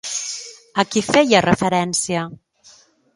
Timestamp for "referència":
1.47-2.25